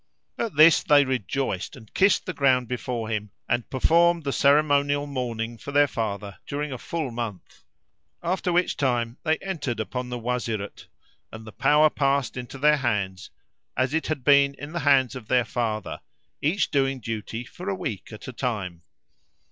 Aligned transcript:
At 0.39 0.55
this 0.55 0.81
they 0.81 1.05
rejoiced 1.05 1.75
and 1.75 1.93
kissed 1.93 2.25
the 2.25 2.33
ground 2.33 2.67
before 2.67 3.07
him 3.09 3.29
and 3.47 3.69
performed 3.69 4.23
the 4.23 4.33
ceremonial 4.33 5.05
mourning 5.05 5.57
[FN#364] 5.57 5.61
for 5.61 5.71
their 5.71 5.87
father 5.87 6.39
during 6.47 6.71
a 6.71 6.79
full 6.79 7.11
month; 7.11 7.61
after 8.23 8.51
which 8.51 8.77
time 8.77 9.17
they 9.21 9.37
entered 9.37 9.79
upon 9.79 10.09
the 10.09 10.17
Wazirate, 10.17 10.87
and 11.31 11.45
the 11.45 11.51
power 11.51 11.91
passed 11.91 12.35
into 12.35 12.57
their 12.57 12.77
hands 12.77 13.29
as 13.77 13.93
it 13.93 14.07
had 14.07 14.23
been 14.23 14.55
in 14.55 14.71
the 14.71 14.79
hands 14.79 15.15
of 15.15 15.27
their 15.27 15.45
father, 15.45 16.01
each 16.41 16.71
doing 16.71 16.99
duty 16.99 17.43
for 17.43 17.69
a 17.69 17.75
week 17.75 18.11
at 18.11 18.27
a 18.27 18.33
time. 18.33 18.81